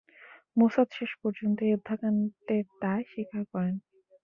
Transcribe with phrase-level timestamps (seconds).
[0.57, 3.75] Mossad শেষপর্যন্ত এই হত্যাকান্ডের দায় স্বীকার করেন।